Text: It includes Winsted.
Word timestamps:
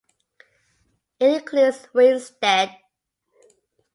It 1.19 1.29
includes 1.41 1.87
Winsted. 1.93 2.71